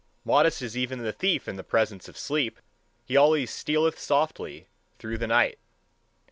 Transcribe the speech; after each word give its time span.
Modest 0.25 0.63
is 0.63 0.75
even 0.75 1.03
the 1.03 1.13
thief 1.13 1.47
in 1.47 1.63
presence 1.63 2.07
of 2.07 2.17
sleep: 2.17 2.59
he 3.05 3.15
always 3.15 3.51
stealeth 3.51 3.99
softly 3.99 4.65
through 4.97 5.19
the 5.19 5.27
night. 5.27 5.59